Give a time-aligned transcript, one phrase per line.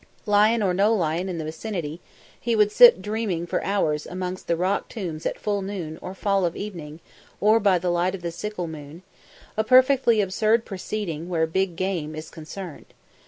[0.25, 2.01] Lion or no lion in the vicinity,
[2.39, 6.43] he would sit dreaming for hours amongst the rock tombs at full noon or fall
[6.43, 6.99] of evening
[7.39, 9.03] or by the light of the sickle moon;
[9.55, 12.95] a perfectly absurd proceeding where big game is concerned.